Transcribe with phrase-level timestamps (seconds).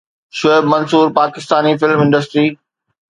[0.39, 2.47] Shoaib Mansoor Pakistani film industry